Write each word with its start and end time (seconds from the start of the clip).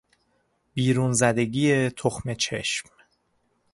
بیرون 0.73 1.13
زدگی 1.13 1.89
تخم 1.89 2.33
چشم 2.33 2.89